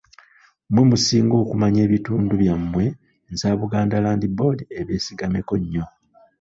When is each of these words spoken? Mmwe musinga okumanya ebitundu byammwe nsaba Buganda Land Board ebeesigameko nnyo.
Mmwe 0.67 0.83
musinga 0.89 1.35
okumanya 1.43 1.79
ebitundu 1.87 2.33
byammwe 2.41 2.83
nsaba 3.31 3.55
Buganda 3.61 3.97
Land 4.03 4.23
Board 4.37 4.59
ebeesigameko 4.79 5.53
nnyo. 5.61 5.85